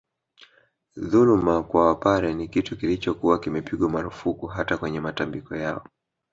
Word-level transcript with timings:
Dhuluma 1.05 1.63
kwa 1.63 1.85
Wapare 1.87 2.33
ni 2.33 2.47
kitu 2.47 2.77
kilichokuwa 2.77 3.39
kimepigwa 3.39 3.89
marufuku 3.89 4.47
hata 4.47 4.77
kwenye 4.77 4.99
matambiko 4.99 5.55
yao 5.55 5.87